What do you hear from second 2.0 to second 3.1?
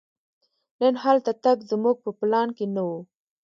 په پلان کې نه و.